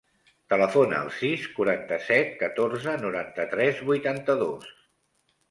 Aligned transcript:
Telefona 0.51 0.95
al 1.01 1.11
sis, 1.17 1.43
quaranta-set, 1.57 2.33
catorze, 2.41 2.97
noranta-tres, 3.05 3.85
vuitanta-dos. 3.93 4.75